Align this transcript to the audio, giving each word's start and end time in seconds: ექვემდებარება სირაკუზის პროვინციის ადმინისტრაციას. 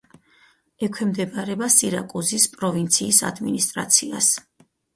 ექვემდებარება 0.87 1.67
სირაკუზის 1.75 2.49
პროვინციის 2.57 3.23
ადმინისტრაციას. 3.33 4.35